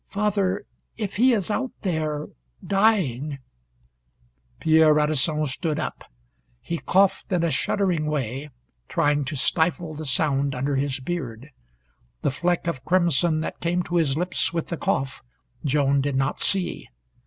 [0.09, 0.63] Father,
[0.97, 2.25] if he is out there
[2.65, 3.37] dying"
[4.59, 6.03] Pierre Radisson stood up.
[6.59, 8.49] He coughed in a shuddering way,
[8.87, 11.51] trying to stifle the sound under his beard.
[12.23, 15.21] The fleck of crimson that came to his lips with the cough
[15.63, 16.87] Joan did not see.